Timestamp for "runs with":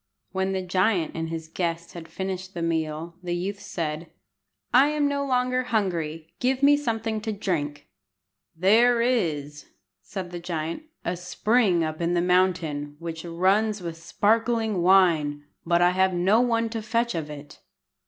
13.23-13.95